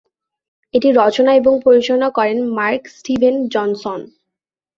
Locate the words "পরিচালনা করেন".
1.65-2.37